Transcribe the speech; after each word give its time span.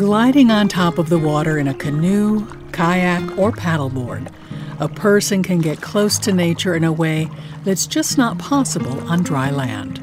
Gliding 0.00 0.50
on 0.50 0.66
top 0.66 0.96
of 0.96 1.10
the 1.10 1.18
water 1.18 1.58
in 1.58 1.68
a 1.68 1.74
canoe, 1.74 2.46
kayak, 2.72 3.36
or 3.36 3.52
paddleboard, 3.52 4.32
a 4.80 4.88
person 4.88 5.42
can 5.42 5.58
get 5.58 5.82
close 5.82 6.18
to 6.20 6.32
nature 6.32 6.74
in 6.74 6.84
a 6.84 6.90
way 6.90 7.28
that's 7.64 7.86
just 7.86 8.16
not 8.16 8.38
possible 8.38 8.98
on 9.10 9.22
dry 9.22 9.50
land. 9.50 9.98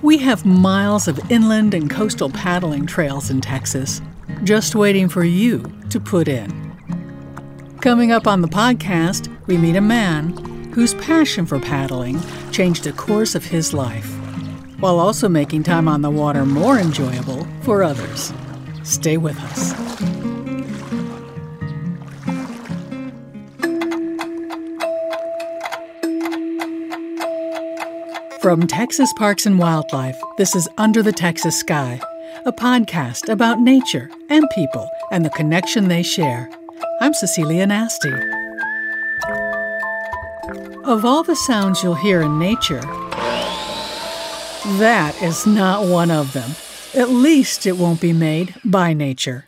We 0.00 0.18
have 0.18 0.46
miles 0.46 1.08
of 1.08 1.28
inland 1.28 1.74
and 1.74 1.90
coastal 1.90 2.30
paddling 2.30 2.86
trails 2.86 3.30
in 3.30 3.40
Texas, 3.40 4.00
just 4.44 4.76
waiting 4.76 5.08
for 5.08 5.24
you 5.24 5.64
to 5.90 5.98
put 5.98 6.28
in. 6.28 6.48
Coming 7.80 8.12
up 8.12 8.28
on 8.28 8.42
the 8.42 8.48
podcast, 8.48 9.28
we 9.48 9.56
meet 9.56 9.74
a 9.74 9.80
man 9.80 10.36
whose 10.72 10.94
passion 10.94 11.46
for 11.46 11.58
paddling 11.58 12.20
changed 12.52 12.84
the 12.84 12.92
course 12.92 13.34
of 13.34 13.46
his 13.46 13.74
life, 13.74 14.08
while 14.78 15.00
also 15.00 15.28
making 15.28 15.64
time 15.64 15.88
on 15.88 16.00
the 16.00 16.10
water 16.10 16.46
more 16.46 16.78
enjoyable 16.78 17.44
for 17.62 17.82
others. 17.82 18.32
Stay 18.82 19.16
with 19.16 19.38
us. 19.38 19.72
From 28.40 28.66
Texas 28.66 29.12
Parks 29.18 29.44
and 29.44 29.58
Wildlife, 29.58 30.18
this 30.38 30.56
is 30.56 30.66
Under 30.78 31.02
the 31.02 31.12
Texas 31.12 31.60
Sky, 31.60 32.00
a 32.46 32.52
podcast 32.52 33.28
about 33.28 33.60
nature 33.60 34.10
and 34.30 34.48
people 34.54 34.88
and 35.12 35.24
the 35.26 35.30
connection 35.30 35.88
they 35.88 36.02
share. 36.02 36.48
I'm 37.02 37.12
Cecilia 37.12 37.66
Nasti. 37.66 38.12
Of 40.84 41.04
all 41.04 41.22
the 41.22 41.36
sounds 41.36 41.82
you'll 41.82 41.94
hear 41.94 42.22
in 42.22 42.38
nature, 42.38 42.80
that 44.78 45.14
is 45.22 45.46
not 45.46 45.86
one 45.86 46.10
of 46.10 46.32
them. 46.32 46.50
At 46.94 47.10
least 47.10 47.66
it 47.66 47.76
won't 47.76 48.00
be 48.00 48.12
made 48.12 48.54
by 48.64 48.92
nature. 48.92 49.46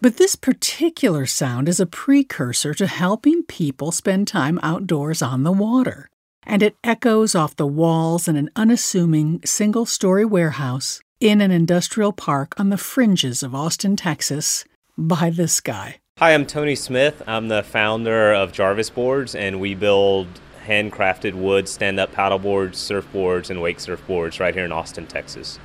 But 0.00 0.18
this 0.18 0.36
particular 0.36 1.24
sound 1.24 1.68
is 1.68 1.80
a 1.80 1.86
precursor 1.86 2.74
to 2.74 2.86
helping 2.86 3.42
people 3.44 3.92
spend 3.92 4.28
time 4.28 4.60
outdoors 4.62 5.22
on 5.22 5.42
the 5.42 5.52
water 5.52 6.10
and 6.46 6.62
it 6.62 6.76
echoes 6.84 7.34
off 7.34 7.56
the 7.56 7.66
walls 7.66 8.28
in 8.28 8.36
an 8.36 8.50
unassuming 8.56 9.40
single 9.44 9.84
story 9.84 10.24
warehouse 10.24 11.00
in 11.18 11.40
an 11.40 11.50
industrial 11.50 12.12
park 12.12 12.58
on 12.58 12.70
the 12.70 12.78
fringes 12.78 13.42
of 13.42 13.54
Austin, 13.54 13.96
Texas, 13.96 14.64
by 14.96 15.28
this 15.28 15.60
guy. 15.60 15.96
Hi, 16.18 16.32
I'm 16.32 16.46
Tony 16.46 16.76
Smith. 16.76 17.22
I'm 17.26 17.48
the 17.48 17.62
founder 17.62 18.32
of 18.32 18.52
Jarvis 18.52 18.90
Boards, 18.90 19.34
and 19.34 19.60
we 19.60 19.74
build 19.74 20.28
handcrafted 20.66 21.34
wood 21.34 21.68
stand 21.68 22.00
up 22.00 22.12
paddleboards, 22.12 22.74
surfboards, 22.74 23.50
and 23.50 23.60
wake 23.60 23.78
surfboards 23.78 24.40
right 24.40 24.54
here 24.54 24.64
in 24.64 24.72
Austin, 24.72 25.06
Texas. 25.06 25.58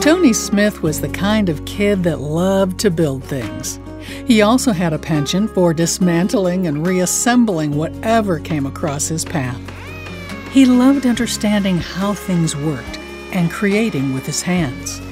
Tony 0.00 0.32
Smith 0.32 0.82
was 0.82 1.02
the 1.02 1.10
kind 1.10 1.50
of 1.50 1.62
kid 1.66 2.04
that 2.04 2.20
loved 2.20 2.80
to 2.80 2.90
build 2.90 3.22
things. 3.22 3.78
He 4.26 4.40
also 4.40 4.72
had 4.72 4.94
a 4.94 4.98
penchant 4.98 5.50
for 5.50 5.74
dismantling 5.74 6.66
and 6.66 6.86
reassembling 6.86 7.76
whatever 7.76 8.38
came 8.38 8.64
across 8.64 9.08
his 9.08 9.26
path. 9.26 9.60
He 10.52 10.64
loved 10.64 11.04
understanding 11.04 11.76
how 11.76 12.14
things 12.14 12.56
worked 12.56 12.98
and 13.32 13.50
creating 13.50 14.14
with 14.14 14.24
his 14.24 14.40
hands. 14.40 15.02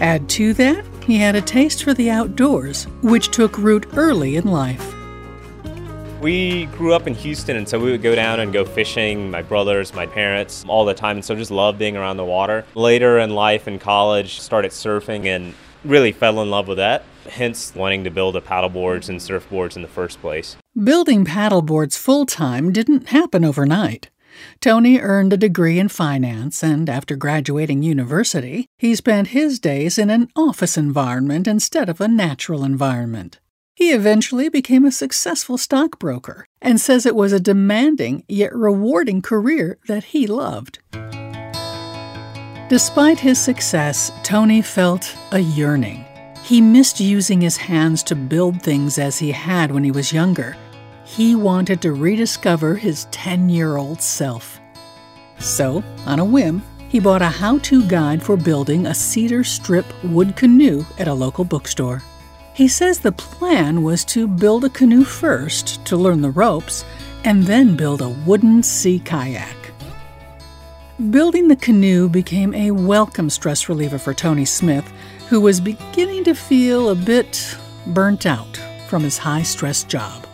Add 0.00 0.28
to 0.30 0.54
that, 0.54 0.84
he 1.04 1.16
had 1.16 1.34
a 1.34 1.42
taste 1.42 1.82
for 1.82 1.92
the 1.92 2.08
outdoors, 2.08 2.84
which 3.02 3.32
took 3.32 3.58
root 3.58 3.88
early 3.96 4.36
in 4.36 4.46
life. 4.46 4.94
We 6.22 6.66
grew 6.66 6.94
up 6.94 7.08
in 7.08 7.14
Houston, 7.14 7.56
and 7.56 7.68
so 7.68 7.80
we 7.80 7.90
would 7.90 8.00
go 8.00 8.14
down 8.14 8.38
and 8.38 8.52
go 8.52 8.64
fishing, 8.64 9.28
my 9.28 9.42
brothers, 9.42 9.92
my 9.92 10.06
parents, 10.06 10.64
all 10.68 10.84
the 10.84 10.94
time, 10.94 11.16
and 11.16 11.24
so 11.24 11.34
just 11.34 11.50
loved 11.50 11.80
being 11.80 11.96
around 11.96 12.16
the 12.16 12.24
water. 12.24 12.64
Later 12.76 13.18
in 13.18 13.30
life, 13.30 13.66
in 13.66 13.80
college, 13.80 14.38
started 14.38 14.70
surfing 14.70 15.26
and 15.26 15.52
really 15.84 16.12
fell 16.12 16.40
in 16.40 16.48
love 16.48 16.68
with 16.68 16.78
that 16.78 17.02
hence 17.28 17.74
wanting 17.74 18.04
to 18.04 18.10
build 18.10 18.36
a 18.36 18.40
paddleboards 18.40 19.08
and 19.08 19.20
surfboards 19.20 19.76
in 19.76 19.82
the 19.82 19.88
first 19.88 20.20
place. 20.20 20.56
Building 20.82 21.24
paddleboards 21.24 21.96
full 21.96 22.26
time 22.26 22.72
didn't 22.72 23.08
happen 23.08 23.44
overnight. 23.44 24.10
Tony 24.60 24.98
earned 24.98 25.32
a 25.32 25.36
degree 25.36 25.78
in 25.78 25.88
finance, 25.88 26.64
and 26.64 26.88
after 26.88 27.16
graduating 27.16 27.82
university, 27.82 28.66
he 28.78 28.94
spent 28.94 29.28
his 29.28 29.60
days 29.60 29.98
in 29.98 30.08
an 30.08 30.28
office 30.34 30.78
environment 30.78 31.46
instead 31.46 31.90
of 31.90 32.00
a 32.00 32.08
natural 32.08 32.64
environment. 32.64 33.38
He 33.74 33.92
eventually 33.92 34.48
became 34.48 34.84
a 34.84 34.92
successful 34.92 35.58
stockbroker 35.58 36.46
and 36.60 36.80
says 36.80 37.06
it 37.06 37.16
was 37.16 37.32
a 37.32 37.40
demanding 37.40 38.24
yet 38.28 38.54
rewarding 38.54 39.22
career 39.22 39.78
that 39.88 40.04
he 40.04 40.26
loved. 40.26 40.78
Despite 42.68 43.20
his 43.20 43.38
success, 43.38 44.12
Tony 44.22 44.62
felt 44.62 45.14
a 45.32 45.38
yearning 45.40 46.04
he 46.42 46.60
missed 46.60 46.98
using 46.98 47.40
his 47.40 47.56
hands 47.56 48.02
to 48.02 48.16
build 48.16 48.60
things 48.60 48.98
as 48.98 49.18
he 49.18 49.30
had 49.30 49.70
when 49.70 49.84
he 49.84 49.90
was 49.90 50.12
younger. 50.12 50.56
He 51.04 51.34
wanted 51.34 51.80
to 51.82 51.92
rediscover 51.92 52.74
his 52.74 53.06
10 53.06 53.48
year 53.48 53.76
old 53.76 54.02
self. 54.02 54.60
So, 55.38 55.82
on 56.04 56.18
a 56.18 56.24
whim, 56.24 56.62
he 56.88 57.00
bought 57.00 57.22
a 57.22 57.26
how 57.26 57.58
to 57.58 57.86
guide 57.86 58.22
for 58.22 58.36
building 58.36 58.86
a 58.86 58.94
cedar 58.94 59.44
strip 59.44 59.86
wood 60.04 60.36
canoe 60.36 60.84
at 60.98 61.08
a 61.08 61.14
local 61.14 61.44
bookstore. 61.44 62.02
He 62.54 62.68
says 62.68 63.00
the 63.00 63.12
plan 63.12 63.82
was 63.82 64.04
to 64.06 64.28
build 64.28 64.64
a 64.64 64.68
canoe 64.68 65.04
first 65.04 65.84
to 65.86 65.96
learn 65.96 66.20
the 66.20 66.30
ropes 66.30 66.84
and 67.24 67.44
then 67.44 67.76
build 67.76 68.02
a 68.02 68.10
wooden 68.10 68.62
sea 68.62 68.98
kayak. 68.98 69.56
Building 71.10 71.48
the 71.48 71.56
canoe 71.56 72.10
became 72.10 72.54
a 72.54 72.70
welcome 72.70 73.30
stress 73.30 73.68
reliever 73.68 73.98
for 73.98 74.12
Tony 74.12 74.44
Smith, 74.44 74.86
who 75.28 75.40
was 75.40 75.60
beginning 75.60 76.24
to 76.24 76.34
feel 76.34 76.90
a 76.90 76.94
bit 76.94 77.56
burnt 77.86 78.26
out 78.26 78.60
from 78.86 79.02
his 79.02 79.16
high 79.16 79.42
stress 79.42 79.82
job. 79.82 80.26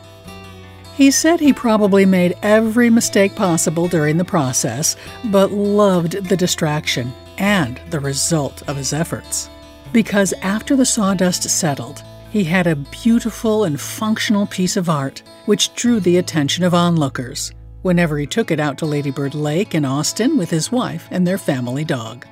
He 0.96 1.12
said 1.12 1.38
he 1.38 1.52
probably 1.52 2.04
made 2.04 2.36
every 2.42 2.90
mistake 2.90 3.36
possible 3.36 3.86
during 3.86 4.16
the 4.16 4.24
process, 4.24 4.96
but 5.26 5.52
loved 5.52 6.28
the 6.28 6.36
distraction 6.36 7.12
and 7.38 7.80
the 7.90 8.00
result 8.00 8.68
of 8.68 8.76
his 8.76 8.92
efforts. 8.92 9.48
Because 9.92 10.34
after 10.42 10.76
the 10.76 10.84
sawdust 10.84 11.48
settled, 11.48 12.02
he 12.30 12.44
had 12.44 12.66
a 12.66 12.76
beautiful 12.76 13.64
and 13.64 13.80
functional 13.80 14.46
piece 14.46 14.76
of 14.76 14.90
art 14.90 15.22
which 15.46 15.74
drew 15.74 15.98
the 15.98 16.18
attention 16.18 16.62
of 16.64 16.74
onlookers 16.74 17.52
whenever 17.82 18.18
he 18.18 18.26
took 18.26 18.50
it 18.50 18.60
out 18.60 18.76
to 18.78 18.86
Lady 18.86 19.10
Bird 19.10 19.34
Lake 19.34 19.74
in 19.74 19.84
Austin 19.84 20.36
with 20.36 20.50
his 20.50 20.70
wife 20.70 21.08
and 21.10 21.26
their 21.26 21.38
family 21.38 21.84
dog. 21.84 22.26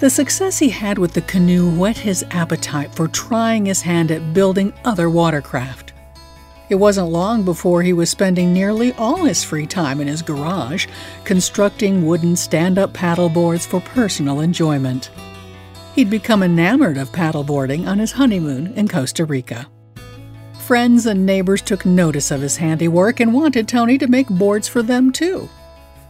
The 0.00 0.10
success 0.10 0.58
he 0.58 0.70
had 0.70 0.98
with 0.98 1.12
the 1.12 1.20
canoe 1.22 1.70
whet 1.70 1.96
his 1.96 2.24
appetite 2.30 2.94
for 2.94 3.06
trying 3.06 3.66
his 3.66 3.82
hand 3.82 4.10
at 4.10 4.34
building 4.34 4.72
other 4.84 5.08
watercraft. 5.08 5.92
It 6.68 6.74
wasn't 6.76 7.10
long 7.10 7.44
before 7.44 7.82
he 7.82 7.92
was 7.92 8.10
spending 8.10 8.52
nearly 8.52 8.92
all 8.94 9.24
his 9.24 9.44
free 9.44 9.66
time 9.66 10.00
in 10.00 10.08
his 10.08 10.22
garage 10.22 10.88
constructing 11.24 12.06
wooden 12.06 12.34
stand 12.34 12.78
up 12.78 12.92
paddleboards 12.92 13.66
for 13.66 13.80
personal 13.80 14.40
enjoyment. 14.40 15.10
He'd 15.94 16.10
become 16.10 16.42
enamored 16.42 16.96
of 16.96 17.12
paddleboarding 17.12 17.86
on 17.86 18.00
his 18.00 18.12
honeymoon 18.12 18.72
in 18.74 18.88
Costa 18.88 19.24
Rica. 19.24 19.68
Friends 20.66 21.06
and 21.06 21.24
neighbors 21.24 21.62
took 21.62 21.86
notice 21.86 22.32
of 22.32 22.40
his 22.40 22.56
handiwork 22.56 23.20
and 23.20 23.32
wanted 23.32 23.68
Tony 23.68 23.96
to 23.98 24.08
make 24.08 24.28
boards 24.28 24.66
for 24.66 24.82
them 24.82 25.12
too. 25.12 25.48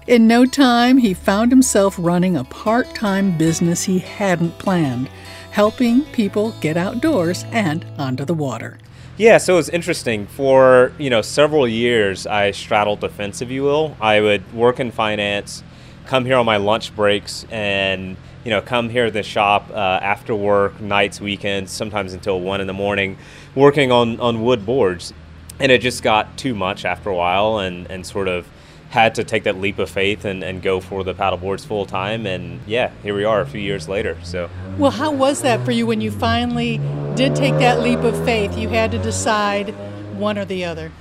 In 0.06 0.26
no 0.26 0.46
time, 0.46 0.96
he 0.96 1.12
found 1.12 1.50
himself 1.50 1.96
running 1.98 2.36
a 2.36 2.44
part 2.44 2.94
time 2.94 3.36
business 3.36 3.84
he 3.84 3.98
hadn't 3.98 4.58
planned, 4.58 5.10
helping 5.50 6.02
people 6.12 6.54
get 6.60 6.78
outdoors 6.78 7.44
and 7.52 7.84
onto 7.98 8.24
the 8.24 8.32
water. 8.32 8.78
Yeah, 9.18 9.36
so 9.36 9.54
it 9.54 9.56
was 9.56 9.68
interesting. 9.68 10.26
For 10.26 10.92
you 10.98 11.10
know 11.10 11.20
several 11.20 11.68
years, 11.68 12.26
I 12.26 12.52
straddled 12.52 13.00
the 13.00 13.10
fence, 13.10 13.42
if 13.42 13.50
you 13.50 13.62
will. 13.62 13.96
I 14.00 14.20
would 14.20 14.50
work 14.54 14.80
in 14.80 14.90
finance, 14.90 15.62
come 16.06 16.24
here 16.24 16.36
on 16.36 16.46
my 16.46 16.56
lunch 16.56 16.94
breaks, 16.94 17.44
and 17.50 18.16
you 18.44 18.50
know 18.50 18.60
come 18.60 18.88
here 18.88 19.06
to 19.06 19.10
the 19.10 19.22
shop 19.22 19.70
uh, 19.70 19.74
after 20.02 20.34
work, 20.34 20.80
nights, 20.80 21.20
weekends, 21.20 21.72
sometimes 21.72 22.12
until 22.12 22.40
one 22.40 22.60
in 22.60 22.66
the 22.66 22.72
morning, 22.72 23.18
working 23.54 23.92
on 23.92 24.20
on 24.20 24.42
wood 24.42 24.64
boards. 24.64 25.12
And 25.60 25.70
it 25.70 25.80
just 25.82 26.02
got 26.02 26.36
too 26.36 26.54
much 26.54 26.84
after 26.84 27.10
a 27.10 27.14
while, 27.14 27.58
and 27.58 27.90
and 27.90 28.04
sort 28.06 28.28
of 28.28 28.48
had 28.94 29.16
to 29.16 29.24
take 29.24 29.42
that 29.42 29.58
leap 29.58 29.80
of 29.80 29.90
faith 29.90 30.24
and, 30.24 30.44
and 30.44 30.62
go 30.62 30.78
for 30.78 31.02
the 31.02 31.12
paddleboards 31.12 31.66
full 31.66 31.84
time. 31.84 32.26
And 32.26 32.60
yeah, 32.64 32.92
here 33.02 33.14
we 33.16 33.24
are 33.24 33.40
a 33.40 33.46
few 33.46 33.60
years 33.60 33.88
later. 33.88 34.16
So, 34.22 34.48
well, 34.78 34.92
how 34.92 35.10
was 35.10 35.42
that 35.42 35.64
for 35.64 35.72
you 35.72 35.84
when 35.84 36.00
you 36.00 36.12
finally 36.12 36.78
did 37.16 37.34
take 37.34 37.54
that 37.54 37.80
leap 37.80 37.98
of 38.00 38.16
faith? 38.24 38.56
You 38.56 38.68
had 38.68 38.92
to 38.92 38.98
decide 38.98 39.70
one 40.14 40.38
or 40.38 40.44
the 40.44 40.64
other. 40.64 40.92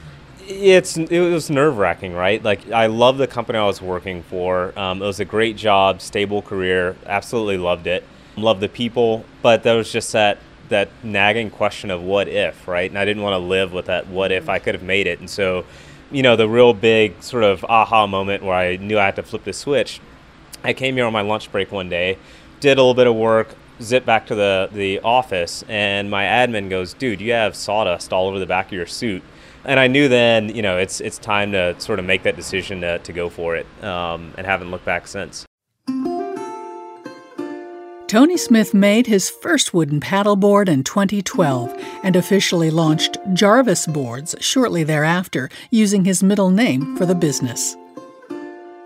It's 0.47 0.97
it 0.97 1.19
was 1.19 1.49
nerve 1.49 1.77
wracking, 1.77 2.13
right? 2.13 2.43
Like 2.43 2.69
I 2.71 2.87
love 2.87 3.17
the 3.17 3.27
company 3.27 3.59
I 3.59 3.65
was 3.65 3.81
working 3.81 4.23
for. 4.23 4.77
Um, 4.77 5.01
it 5.01 5.05
was 5.05 5.19
a 5.19 5.25
great 5.25 5.55
job, 5.55 6.01
stable 6.01 6.41
career. 6.41 6.95
Absolutely 7.05 7.57
loved 7.57 7.87
it. 7.87 8.03
Loved 8.35 8.61
the 8.61 8.69
people, 8.69 9.25
but 9.41 9.63
there 9.63 9.77
was 9.77 9.91
just 9.91 10.11
that 10.11 10.39
that 10.69 10.89
nagging 11.03 11.49
question 11.49 11.91
of 11.91 12.01
what 12.01 12.27
if, 12.27 12.67
right? 12.67 12.89
And 12.89 12.97
I 12.97 13.05
didn't 13.05 13.23
want 13.23 13.33
to 13.33 13.37
live 13.37 13.73
with 13.73 13.85
that 13.85 14.07
what 14.07 14.31
if 14.31 14.49
I 14.49 14.59
could 14.59 14.73
have 14.75 14.83
made 14.83 15.07
it. 15.07 15.19
And 15.19 15.29
so 15.29 15.65
you 16.11 16.21
know, 16.21 16.35
the 16.35 16.47
real 16.47 16.73
big 16.73 17.23
sort 17.23 17.43
of 17.43 17.63
aha 17.65 18.05
moment 18.05 18.43
where 18.43 18.55
I 18.55 18.75
knew 18.75 18.99
I 18.99 19.05
had 19.05 19.15
to 19.15 19.23
flip 19.23 19.45
the 19.45 19.53
switch. 19.53 19.99
I 20.63 20.73
came 20.73 20.95
here 20.95 21.05
on 21.05 21.13
my 21.13 21.21
lunch 21.21 21.51
break 21.51 21.71
one 21.71 21.89
day 21.89 22.17
did 22.63 22.77
a 22.77 22.81
little 22.81 22.93
bit 22.93 23.07
of 23.07 23.15
work, 23.15 23.55
zip 23.81 24.05
back 24.05 24.25
to 24.25 24.35
the, 24.35 24.69
the 24.71 24.97
office, 25.01 25.65
and 25.67 26.09
my 26.09 26.23
admin 26.23 26.69
goes, 26.69 26.93
Dude, 26.93 27.19
you 27.19 27.33
have 27.33 27.57
sawdust 27.57 28.13
all 28.13 28.29
over 28.29 28.39
the 28.39 28.45
back 28.45 28.67
of 28.67 28.71
your 28.71 28.85
suit. 28.85 29.21
And 29.65 29.79
I 29.79 29.87
knew 29.87 30.07
then, 30.09 30.53
you 30.53 30.61
know, 30.61 30.77
it's, 30.77 30.99
it's 30.99 31.17
time 31.17 31.53
to 31.53 31.79
sort 31.79 31.99
of 31.99 32.05
make 32.05 32.23
that 32.23 32.35
decision 32.35 32.81
to, 32.81 32.99
to 32.99 33.13
go 33.13 33.29
for 33.29 33.55
it 33.55 33.65
um, 33.83 34.33
and 34.37 34.45
haven't 34.45 34.71
looked 34.71 34.85
back 34.85 35.07
since. 35.07 35.45
Tony 38.07 38.37
Smith 38.37 38.75
made 38.75 39.07
his 39.07 39.31
first 39.31 39.73
wooden 39.73 39.99
paddleboard 39.99 40.69
in 40.69 40.83
2012 40.83 41.73
and 42.03 42.15
officially 42.15 42.69
launched 42.69 43.17
Jarvis 43.33 43.87
Boards 43.87 44.35
shortly 44.39 44.83
thereafter, 44.83 45.49
using 45.71 46.05
his 46.05 46.21
middle 46.21 46.51
name 46.51 46.95
for 46.95 47.07
the 47.07 47.15
business. 47.15 47.75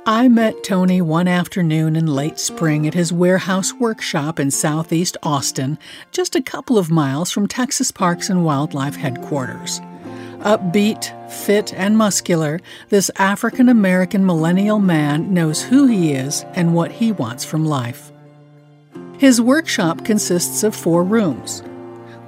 I 0.05 0.29
met 0.29 0.63
Tony 0.63 1.01
one 1.01 1.27
afternoon 1.27 1.97
in 1.97 2.05
late 2.05 2.39
spring 2.39 2.87
at 2.87 2.93
his 2.93 3.11
warehouse 3.11 3.73
workshop 3.73 4.39
in 4.39 4.49
southeast 4.49 5.17
Austin, 5.23 5.77
just 6.11 6.37
a 6.37 6.41
couple 6.41 6.77
of 6.77 6.89
miles 6.89 7.29
from 7.29 7.47
Texas 7.47 7.91
Parks 7.91 8.29
and 8.29 8.45
Wildlife 8.45 8.95
headquarters. 8.95 9.81
Upbeat, 10.39 11.31
fit, 11.31 11.73
and 11.73 11.97
muscular, 11.97 12.61
this 12.89 13.09
African 13.17 13.69
American 13.69 14.25
millennial 14.25 14.79
man 14.79 15.33
knows 15.33 15.63
who 15.63 15.87
he 15.87 16.13
is 16.13 16.45
and 16.53 16.75
what 16.75 16.91
he 16.91 17.11
wants 17.11 17.43
from 17.43 17.65
life. 17.65 18.11
His 19.17 19.41
workshop 19.41 20.05
consists 20.05 20.63
of 20.63 20.75
four 20.75 21.03
rooms. 21.03 21.63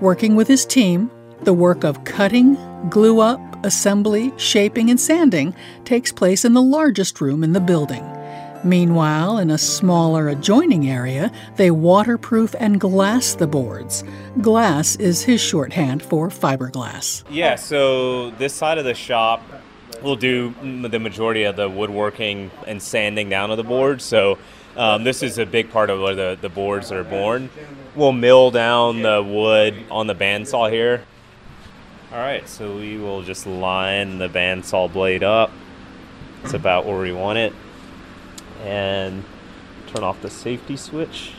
Working 0.02 0.36
with 0.36 0.48
his 0.48 0.66
team, 0.66 1.12
the 1.44 1.54
work 1.54 1.84
of 1.84 2.04
cutting, 2.04 2.58
glue 2.90 3.20
up, 3.20 3.40
assembly, 3.64 4.34
shaping, 4.38 4.90
and 4.90 5.00
sanding 5.00 5.54
takes 5.86 6.12
place 6.12 6.44
in 6.44 6.54
the 6.54 6.62
largest 6.62 7.22
room 7.22 7.44
in 7.44 7.54
the 7.54 7.60
building. 7.60 8.04
Meanwhile, 8.64 9.38
in 9.38 9.52
a 9.52 9.58
smaller 9.58 10.28
adjoining 10.28 10.90
area, 10.90 11.32
they 11.56 11.72
waterproof 11.72 12.56
and 12.60 12.80
glass 12.80 13.36
the 13.36 13.48
boards. 13.48 14.04
Glass 14.42 14.96
is 14.98 15.22
his 15.22 15.40
shorthand 15.40 16.04
for 16.04 16.30
fiberglass. 16.30 17.24
Yeah, 17.30 17.56
so 17.56 18.32
this 18.32 18.54
side 18.54 18.78
of 18.78 18.84
the 18.84 18.94
shop 18.94 19.42
will 20.02 20.18
do 20.18 20.54
the 20.62 21.00
majority 21.00 21.44
of 21.44 21.56
the 21.56 21.70
woodworking 21.70 22.52
and 22.68 22.82
sanding 22.82 23.30
down 23.30 23.52
of 23.52 23.58
the 23.58 23.64
board. 23.64 24.02
So 24.02 24.38
um, 24.76 25.04
this 25.04 25.24
is 25.24 25.38
a 25.38 25.46
big 25.46 25.72
part 25.72 25.90
of 25.90 26.00
where 26.00 26.16
the, 26.16 26.38
the 26.40 26.50
boards 26.50 26.92
are 26.92 27.04
born. 27.04 27.50
We'll 27.96 28.12
mill 28.12 28.52
down 28.52 29.02
the 29.02 29.24
wood 29.24 29.76
on 29.90 30.08
the 30.08 30.16
bandsaw 30.16 30.72
here. 30.72 31.04
All 32.12 32.18
right, 32.18 32.48
so 32.48 32.76
we 32.76 32.98
will 32.98 33.22
just 33.22 33.46
line 33.46 34.18
the 34.18 34.30
bandsaw 34.30 34.92
blade 34.92 35.24
up. 35.24 35.52
It's 36.44 36.54
about 36.54 36.86
where 36.86 37.00
we 37.00 37.14
want 37.14 37.38
it. 37.38 37.54
And 38.62 39.24
turn 39.88 40.04
off 40.04 40.22
the 40.22 40.30
safety 40.30 40.76
switch. 40.76 41.34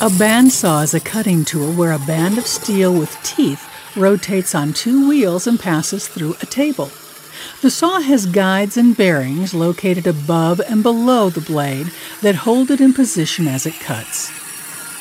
A 0.00 0.08
bandsaw 0.08 0.84
is 0.84 0.92
a 0.92 1.00
cutting 1.00 1.44
tool 1.44 1.72
where 1.72 1.92
a 1.92 1.98
band 1.98 2.36
of 2.36 2.46
steel 2.46 2.92
with 2.92 3.16
teeth 3.22 3.70
rotates 3.96 4.54
on 4.54 4.72
two 4.72 5.08
wheels 5.08 5.46
and 5.46 5.58
passes 5.58 6.08
through 6.08 6.34
a 6.42 6.46
table. 6.46 6.90
The 7.62 7.70
saw 7.70 8.00
has 8.00 8.26
guides 8.26 8.76
and 8.76 8.96
bearings 8.96 9.54
located 9.54 10.06
above 10.06 10.60
and 10.60 10.82
below 10.82 11.30
the 11.30 11.40
blade 11.40 11.90
that 12.20 12.34
hold 12.34 12.70
it 12.70 12.80
in 12.80 12.92
position 12.92 13.46
as 13.46 13.66
it 13.66 13.80
cuts. 13.80 14.30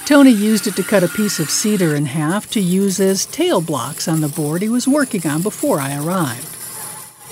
Tony 0.06 0.31
used 0.31 0.68
it 0.68 0.75
to 0.75 0.83
cut 0.83 1.03
a 1.03 1.07
piece 1.07 1.39
of 1.39 1.50
cedar 1.50 1.95
in 1.95 2.06
half 2.06 2.50
to 2.51 2.62
use 2.62 3.00
as 3.00 3.25
tail 3.25 3.62
blocks 3.62 4.07
on 4.07 4.21
the 4.21 4.27
board 4.27 4.62
he 4.62 4.69
was 4.69 4.88
working 4.88 5.25
on 5.25 5.41
before 5.41 5.80
I 5.80 5.97
arrived. 5.97 6.56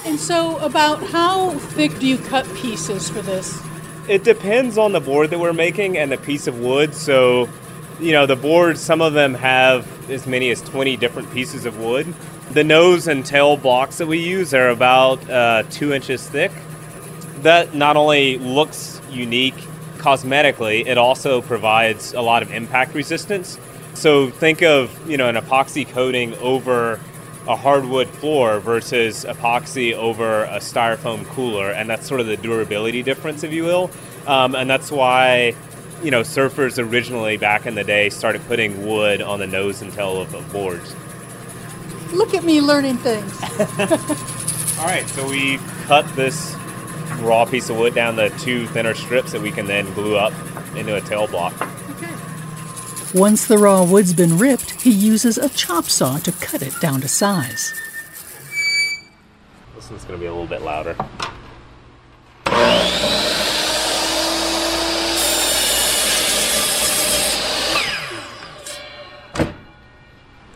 And 0.04 0.20
so, 0.20 0.58
about 0.58 1.04
how 1.04 1.52
thick 1.52 2.00
do 2.00 2.08
you 2.08 2.18
cut 2.18 2.52
pieces 2.56 3.10
for 3.10 3.22
this? 3.22 3.62
It 4.08 4.24
depends 4.24 4.78
on 4.78 4.94
the 4.94 5.00
board 5.00 5.30
that 5.30 5.40
we're 5.40 5.54
making 5.54 5.98
and 5.98 6.12
the 6.12 6.18
piece 6.18 6.48
of 6.48 6.60
wood. 6.60 6.96
So, 6.96 7.48
you 8.00 8.12
know, 8.12 8.26
the 8.26 8.36
boards, 8.36 8.82
some 8.82 9.00
of 9.02 9.14
them 9.14 9.36
have 9.36 10.10
as 10.10 10.26
many 10.26 10.50
as 10.50 10.62
20 10.62 10.98
different 10.98 11.32
pieces 11.32 11.66
of 11.66 11.78
wood. 11.80 12.14
The 12.52 12.64
nose 12.64 13.08
and 13.08 13.24
tail 13.24 13.58
blocks 13.58 14.00
that 14.00 14.08
we 14.08 14.18
use 14.18 14.56
are 14.56 14.70
about 14.70 15.30
uh, 15.30 15.64
two 15.70 15.94
inches 15.94 16.28
thick. 16.28 16.52
That 17.44 17.76
not 17.76 17.96
only 17.96 18.40
looks 18.40 19.00
unique 19.12 19.56
cosmetically, 19.98 20.88
it 20.88 20.98
also 20.98 21.42
provides 21.44 22.14
a 22.14 22.22
lot 22.22 22.42
of 22.42 22.52
impact 22.52 22.96
resistance. 22.96 23.60
So 23.94 24.32
think 24.32 24.64
of 24.64 25.10
you 25.10 25.18
know 25.18 25.30
an 25.30 25.36
epoxy 25.36 25.88
coating 25.88 26.34
over 26.38 27.00
a 27.48 27.56
hardwood 27.56 28.08
floor 28.08 28.60
versus 28.60 29.26
epoxy 29.26 29.94
over 29.94 30.44
a 30.44 30.58
styrofoam 30.58 31.26
cooler, 31.26 31.72
and 31.72 31.90
that's 31.90 32.08
sort 32.08 32.20
of 32.20 32.28
the 32.28 32.38
durability 32.38 33.04
difference, 33.04 33.44
if 33.44 33.52
you 33.52 33.64
will. 33.64 33.90
Um, 34.28 34.56
and 34.56 34.70
that's 34.70 34.92
why 34.92 35.56
you 36.04 36.12
know 36.12 36.22
surfers 36.22 36.84
originally 36.84 37.38
back 37.38 37.66
in 37.66 37.76
the 37.76 37.84
day 37.84 38.10
started 38.10 38.46
putting 38.48 38.86
wood 38.86 39.22
on 39.22 39.40
the 39.40 39.48
nose 39.48 39.82
and 39.82 39.92
tail 39.94 40.22
of, 40.22 40.34
of 40.34 40.52
boards. 40.52 40.96
Look 42.14 42.34
at 42.34 42.44
me 42.44 42.62
learning 42.62 42.98
things. 42.98 43.42
All 44.80 44.88
right, 44.88 45.08
so 45.10 45.28
we 45.30 45.58
cut 45.86 46.06
this 46.16 46.56
raw 47.20 47.46
piece 47.46 47.70
of 47.70 47.78
wood 47.78 47.94
down 47.94 48.16
the 48.16 48.30
two 48.40 48.68
thinner 48.68 48.94
strips 48.94 49.32
that 49.32 49.42
we 49.42 49.52
can 49.52 49.66
then 49.68 49.92
glue 49.94 50.18
up 50.18 50.34
into 50.76 50.96
a 50.96 51.02
tail 51.02 51.28
block. 51.28 51.54
Once 53.14 53.46
the 53.46 53.58
raw 53.58 53.84
wood's 53.84 54.14
been 54.14 54.38
ripped, 54.38 54.72
he 54.82 54.90
uses 54.90 55.38
a 55.38 55.50
chop 55.50 55.84
saw 55.86 56.18
to 56.18 56.32
cut 56.32 56.62
it 56.62 56.74
down 56.80 57.02
to 57.02 57.10
size. 57.10 57.74
This 59.76 59.90
one's 59.90 60.06
going 60.06 60.18
to 60.18 60.22
be 60.22 60.28
a 60.28 60.32
little 60.32 60.48
bit 60.48 60.62
louder. 60.62 60.96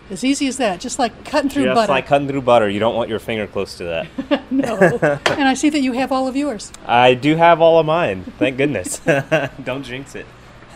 As 0.10 0.24
easy 0.24 0.48
as 0.48 0.56
that, 0.56 0.80
just 0.80 0.98
like 0.98 1.26
cutting 1.26 1.50
through 1.50 1.66
butter. 1.66 1.76
Just 1.76 1.90
like 1.90 2.08
cutting 2.08 2.30
through 2.30 2.44
butter, 2.44 2.70
you 2.70 2.80
don't 2.80 2.96
want 2.96 3.10
your 3.10 3.20
finger 3.20 3.48
close 3.48 3.76
to 3.80 3.84
that. 3.84 4.42
no. 4.52 4.78
and 5.26 5.44
I 5.44 5.56
see 5.56 5.70
that 5.72 5.82
you 5.82 5.92
have 5.92 6.14
all 6.14 6.30
of 6.30 6.38
yours. 6.38 6.72
I 6.86 7.16
do 7.16 7.36
have 7.36 7.60
all 7.60 7.80
of 7.80 7.86
mine. 7.86 8.24
Thank 8.40 8.56
goodness. 8.56 9.00
don't 9.64 9.84
jinx 9.84 10.16
it. 10.16 10.26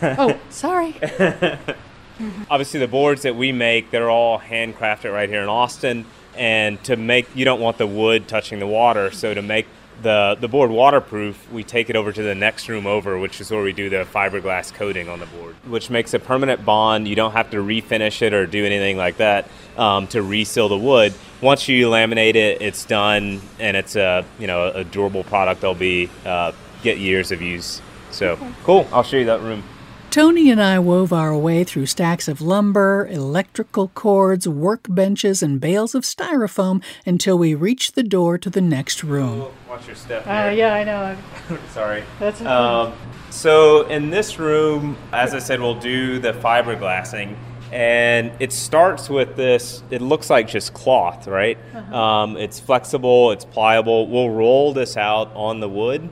Oh, 0.18 0.40
sorry. 0.50 0.96
Obviously, 2.50 2.80
the 2.80 2.88
boards 2.88 3.24
that 3.24 3.36
we 3.36 3.51
make, 3.51 3.92
they're 3.92 4.10
all 4.10 4.40
handcrafted 4.40 5.12
right 5.12 5.30
here 5.30 5.42
in 5.42 5.50
Austin. 5.50 6.06
And 6.36 6.81
to 6.86 6.96
make, 6.96 7.28
you 7.35 7.45
don't 7.45 7.59
want 7.59 7.78
the 7.78 7.88
wood 7.88 8.28
touching 8.28 8.59
the 8.59 8.68
water. 8.68 9.12
So 9.12 9.33
to 9.33 9.42
make 9.42 9.68
the, 10.02 10.38
the 10.40 10.47
board 10.47 10.71
waterproof, 10.71 11.52
we 11.52 11.64
take 11.64 11.90
it 11.90 11.95
over 11.95 12.12
to 12.12 12.23
the 12.23 12.35
next 12.35 12.69
room 12.69 12.88
over, 12.88 13.18
which 13.18 13.42
is 13.42 13.52
where 13.52 13.62
we 13.62 13.73
do 13.73 13.90
the 13.90 14.06
fiberglass 14.06 14.73
coating 14.73 15.09
on 15.09 15.19
the 15.19 15.26
board, 15.28 15.56
which 15.68 15.90
makes 15.90 16.14
a 16.14 16.19
permanent 16.19 16.64
bond. 16.66 17.07
You 17.07 17.16
don't 17.16 17.33
have 17.33 17.52
to 17.52 17.57
refinish 17.57 18.21
it 18.21 18.33
or 18.33 18.45
do 18.45 18.66
anything 18.66 18.97
like 18.97 19.18
that 19.18 19.50
um, 19.78 20.07
to 20.07 20.21
reseal 20.21 20.69
the 20.69 20.78
wood. 20.78 21.14
Once 21.42 21.68
you 21.68 21.90
laminate 21.90 22.35
it, 22.35 22.62
it's 22.62 22.85
done, 22.85 23.42
and 23.59 23.76
it's 23.76 23.95
a 23.95 24.26
you 24.40 24.47
know 24.47 24.71
a 24.71 24.83
durable 24.83 25.23
product. 25.23 25.62
They'll 25.62 25.73
be 25.73 26.09
uh, 26.26 26.54
get 26.83 26.97
years 26.97 27.31
of 27.31 27.42
use. 27.42 27.81
So 28.12 28.38
cool. 28.64 28.88
I'll 28.92 29.04
show 29.04 29.18
you 29.18 29.26
that 29.26 29.42
room. 29.42 29.64
Tony 30.11 30.49
and 30.49 30.59
I 30.59 30.80
wove 30.80 31.13
our 31.13 31.37
way 31.37 31.63
through 31.63 31.85
stacks 31.85 32.28
of 32.28 32.42
lumber, 32.42 33.07
electrical 33.11 33.89
cords, 33.89 34.47
workbenches, 34.47 35.44
and 35.44 35.61
bales 35.61 35.94
of 35.94 36.01
styrofoam 36.01 36.81
until 37.06 37.37
we 37.37 37.54
reached 37.54 37.94
the 37.94 38.01
door 38.01 38.39
to 38.39 38.49
the 38.49 38.59
next 38.59 39.04
room. 39.04 39.45
Watch 39.69 39.85
your 39.85 39.95
step. 39.95 40.25
Uh, 40.25 40.49
yeah, 40.49 40.73
I 40.73 40.83
know. 40.83 41.16
Sorry. 41.73 42.04
That's 42.19 42.42
okay. 42.42 42.49
Um, 42.49 42.94
so 43.30 43.85
in 43.85 44.09
this 44.09 44.39
room, 44.39 44.97
as 45.13 45.35
I 45.35 45.39
said, 45.39 45.61
we'll 45.61 45.80
do 45.80 46.18
the 46.18 46.33
fiberglassing, 46.33 47.35
and 47.71 48.31
it 48.39 48.51
starts 48.51 49.11
with 49.11 49.35
this. 49.35 49.83
It 49.92 50.01
looks 50.01 50.31
like 50.31 50.47
just 50.47 50.73
cloth, 50.73 51.28
right? 51.28 51.59
Um, 51.94 52.35
it's 52.35 52.59
flexible, 52.59 53.30
it's 53.30 53.45
pliable. 53.45 54.07
We'll 54.07 54.31
roll 54.31 54.73
this 54.73 54.97
out 54.97 55.31
on 55.35 55.59
the 55.59 55.69
wood. 55.69 56.09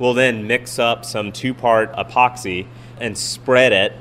We'll 0.00 0.14
then 0.14 0.48
mix 0.48 0.80
up 0.80 1.04
some 1.04 1.30
two-part 1.30 1.92
epoxy 1.94 2.66
and 3.00 3.16
spread 3.16 3.72
it, 3.72 3.92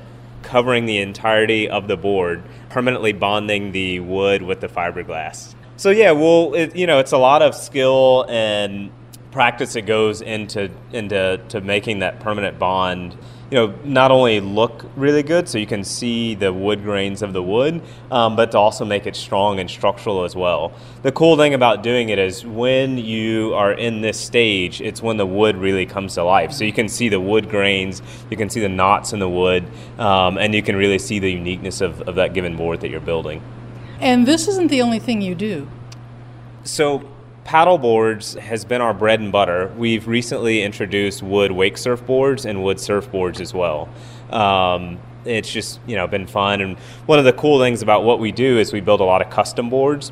covering 0.43 0.85
the 0.85 0.99
entirety 0.99 1.69
of 1.69 1.87
the 1.87 1.97
board, 1.97 2.43
permanently 2.69 3.13
bonding 3.13 3.71
the 3.71 3.99
wood 3.99 4.41
with 4.41 4.61
the 4.61 4.67
fiberglass. 4.67 5.53
So 5.77 5.89
yeah, 5.89 6.11
well, 6.11 6.53
it, 6.53 6.75
you 6.75 6.87
know, 6.87 6.99
it's 6.99 7.11
a 7.11 7.17
lot 7.17 7.41
of 7.41 7.53
skill 7.53 8.25
and 8.29 8.89
practice 9.37 9.73
that 9.73 9.83
goes 9.83 10.21
into 10.21 10.67
into 10.91 11.39
to 11.49 11.61
making 11.61 11.99
that 11.99 12.19
permanent 12.19 12.57
bond. 12.57 13.15
You 13.51 13.55
know, 13.59 13.67
not 13.83 14.09
only 14.09 14.39
look 14.39 14.85
really 14.95 15.21
good, 15.21 15.47
so 15.47 15.59
you 15.59 15.67
can 15.67 15.83
see 15.83 16.33
the 16.33 16.51
wood 16.51 16.81
grains 16.81 17.21
of 17.21 17.33
the 17.33 17.43
wood, 17.43 17.83
um, 18.09 18.35
but 18.35 18.51
to 18.53 18.57
also 18.57 18.83
make 18.83 19.05
it 19.05 19.15
strong 19.15 19.59
and 19.59 19.69
structural 19.69 20.23
as 20.23 20.35
well. 20.35 20.73
The 21.03 21.11
cool 21.11 21.37
thing 21.37 21.53
about 21.53 21.83
doing 21.83 22.09
it 22.09 22.17
is 22.17 22.43
when 22.43 22.97
you 22.97 23.53
are 23.53 23.71
in 23.71 24.01
this 24.01 24.19
stage, 24.19 24.81
it's 24.81 25.03
when 25.03 25.17
the 25.17 25.25
wood 25.27 25.55
really 25.55 25.85
comes 25.85 26.15
to 26.15 26.23
life. 26.23 26.51
So 26.51 26.65
you 26.65 26.73
can 26.73 26.89
see 26.89 27.07
the 27.07 27.21
wood 27.21 27.47
grains, 27.47 28.01
you 28.31 28.37
can 28.37 28.49
see 28.49 28.59
the 28.59 28.69
knots 28.69 29.13
in 29.13 29.19
the 29.19 29.29
wood, 29.29 29.65
um, 29.99 30.39
and 30.39 30.55
you 30.55 30.63
can 30.63 30.75
really 30.75 30.97
see 30.97 31.19
the 31.19 31.31
uniqueness 31.31 31.79
of, 31.79 32.01
of 32.09 32.15
that 32.15 32.33
given 32.33 32.57
board 32.57 32.81
that 32.81 32.89
you're 32.89 32.99
building. 32.99 33.43
And 33.99 34.25
this 34.25 34.47
isn't 34.47 34.69
the 34.69 34.81
only 34.81 34.99
thing 34.99 35.21
you 35.21 35.35
do. 35.35 35.69
So 36.63 37.07
paddle 37.47 37.77
boards 37.77 38.33
has 38.33 38.65
been 38.65 38.81
our 38.81 38.93
bread 38.93 39.21
and 39.21 39.31
butter. 39.31 39.71
We've 39.77 40.05
recently 40.05 40.61
introduced 40.61 41.23
wood 41.23 41.53
wake 41.53 41.77
surf 41.77 42.05
boards 42.05 42.45
and 42.45 42.61
wood 42.61 42.75
surfboards 42.75 43.39
as 43.39 43.53
well. 43.53 43.87
Um, 44.29 44.99
it's 45.23 45.49
just 45.49 45.79
you 45.87 45.95
know 45.95 46.07
been 46.07 46.27
fun, 46.27 46.59
and 46.61 46.77
one 47.07 47.19
of 47.19 47.25
the 47.25 47.33
cool 47.33 47.59
things 47.59 47.81
about 47.81 48.03
what 48.03 48.19
we 48.19 48.33
do 48.33 48.59
is 48.59 48.73
we 48.73 48.81
build 48.81 48.99
a 48.99 49.05
lot 49.05 49.21
of 49.21 49.29
custom 49.29 49.69
boards. 49.69 50.11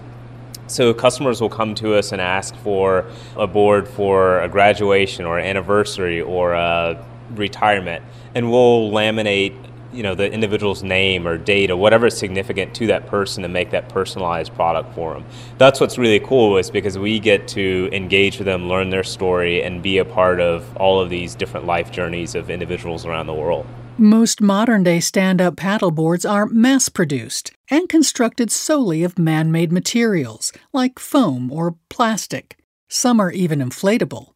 So 0.67 0.93
customers 0.93 1.41
will 1.41 1.49
come 1.49 1.75
to 1.75 1.93
us 1.95 2.13
and 2.13 2.21
ask 2.21 2.55
for 2.55 3.05
a 3.35 3.45
board 3.45 3.87
for 3.87 4.39
a 4.39 4.47
graduation 4.47 5.25
or 5.25 5.37
an 5.37 5.45
anniversary 5.45 6.21
or 6.21 6.53
a 6.53 7.05
retirement, 7.31 8.03
and 8.33 8.49
we'll 8.49 8.91
laminate 8.91 9.55
you 9.95 10.03
know 10.03 10.13
the 10.13 10.31
individual's 10.31 10.83
name 10.83 11.27
or 11.27 11.37
date 11.37 11.71
or 11.71 11.77
whatever 11.77 12.07
is 12.07 12.17
significant 12.17 12.75
to 12.75 12.87
that 12.87 13.07
person 13.07 13.43
to 13.43 13.49
make 13.49 13.71
that 13.71 13.89
personalized 13.89 14.53
product 14.53 14.93
for 14.93 15.13
them. 15.13 15.25
That's 15.57 15.79
what's 15.79 15.97
really 15.97 16.19
cool 16.19 16.57
is 16.57 16.69
because 16.69 16.97
we 16.97 17.19
get 17.19 17.47
to 17.49 17.89
engage 17.91 18.37
with 18.37 18.45
them, 18.45 18.67
learn 18.67 18.89
their 18.89 19.03
story, 19.03 19.63
and 19.63 19.81
be 19.81 19.97
a 19.97 20.05
part 20.05 20.39
of 20.39 20.75
all 20.77 20.99
of 20.99 21.09
these 21.09 21.35
different 21.35 21.65
life 21.65 21.91
journeys 21.91 22.35
of 22.35 22.49
individuals 22.49 23.05
around 23.05 23.27
the 23.27 23.33
world. 23.33 23.65
Most 23.97 24.41
modern 24.41 24.83
day 24.83 24.99
stand 24.99 25.39
up 25.39 25.55
paddleboards 25.55 26.29
are 26.29 26.47
mass 26.47 26.89
produced 26.89 27.53
and 27.69 27.87
constructed 27.87 28.51
solely 28.51 29.03
of 29.03 29.17
man 29.17 29.53
made 29.53 29.71
materials 29.71 30.51
like 30.73 30.99
foam 30.99 31.49
or 31.49 31.77
plastic. 31.89 32.57
Some 32.89 33.21
are 33.21 33.31
even 33.31 33.59
inflatable. 33.59 34.33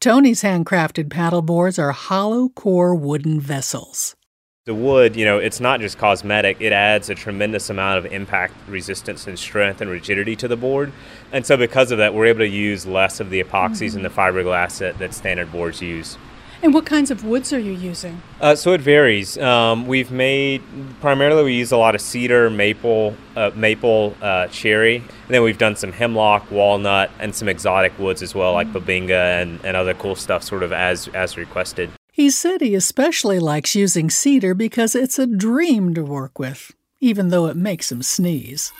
Tony's 0.00 0.42
handcrafted 0.42 1.10
paddleboards 1.10 1.78
are 1.78 1.92
hollow 1.92 2.48
core 2.48 2.94
wooden 2.94 3.38
vessels. 3.38 4.16
The 4.64 4.74
wood, 4.76 5.16
you 5.16 5.24
know, 5.24 5.38
it's 5.38 5.58
not 5.58 5.80
just 5.80 5.98
cosmetic, 5.98 6.58
it 6.60 6.72
adds 6.72 7.10
a 7.10 7.16
tremendous 7.16 7.68
amount 7.68 7.98
of 7.98 8.12
impact 8.12 8.54
resistance 8.68 9.26
and 9.26 9.36
strength 9.36 9.80
and 9.80 9.90
rigidity 9.90 10.36
to 10.36 10.46
the 10.46 10.56
board. 10.56 10.92
And 11.32 11.44
so, 11.44 11.56
because 11.56 11.90
of 11.90 11.98
that, 11.98 12.14
we're 12.14 12.26
able 12.26 12.38
to 12.42 12.48
use 12.48 12.86
less 12.86 13.18
of 13.18 13.30
the 13.30 13.42
epoxies 13.42 13.88
mm-hmm. 13.88 13.96
and 13.96 14.04
the 14.04 14.08
fiberglass 14.08 14.78
that, 14.78 15.00
that 15.00 15.14
standard 15.14 15.50
boards 15.50 15.82
use. 15.82 16.16
And 16.62 16.72
what 16.72 16.86
kinds 16.86 17.10
of 17.10 17.24
woods 17.24 17.52
are 17.52 17.58
you 17.58 17.72
using? 17.72 18.22
Uh, 18.40 18.54
so 18.54 18.72
it 18.72 18.80
varies. 18.80 19.36
Um, 19.36 19.88
we've 19.88 20.12
made 20.12 20.62
primarily 21.00 21.42
we 21.42 21.54
use 21.54 21.72
a 21.72 21.76
lot 21.76 21.96
of 21.96 22.00
cedar, 22.00 22.48
maple, 22.48 23.16
uh, 23.34 23.50
maple, 23.56 24.14
uh, 24.22 24.46
cherry, 24.46 24.98
and 24.98 25.28
then 25.28 25.42
we've 25.42 25.58
done 25.58 25.74
some 25.74 25.90
hemlock, 25.90 26.48
walnut, 26.52 27.10
and 27.18 27.34
some 27.34 27.48
exotic 27.48 27.98
woods 27.98 28.22
as 28.22 28.32
well, 28.32 28.52
like 28.52 28.68
mm-hmm. 28.68 28.78
bubinga 28.78 29.42
and, 29.42 29.58
and 29.64 29.76
other 29.76 29.94
cool 29.94 30.14
stuff, 30.14 30.44
sort 30.44 30.62
of 30.62 30.72
as 30.72 31.08
as 31.08 31.36
requested. 31.36 31.90
He 32.14 32.28
said 32.28 32.60
he 32.60 32.74
especially 32.74 33.38
likes 33.38 33.74
using 33.74 34.10
cedar 34.10 34.52
because 34.52 34.94
it's 34.94 35.18
a 35.18 35.26
dream 35.26 35.94
to 35.94 36.04
work 36.04 36.38
with, 36.38 36.70
even 37.00 37.28
though 37.28 37.46
it 37.46 37.56
makes 37.56 37.90
him 37.90 38.02
sneeze. 38.02 38.70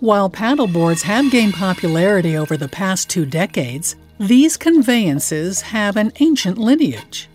While 0.00 0.28
paddleboards 0.28 1.00
have 1.04 1.30
gained 1.30 1.54
popularity 1.54 2.36
over 2.36 2.58
the 2.58 2.68
past 2.68 3.08
two 3.08 3.24
decades, 3.24 3.96
these 4.20 4.58
conveyances 4.58 5.62
have 5.62 5.96
an 5.96 6.12
ancient 6.20 6.58
lineage. 6.58 7.26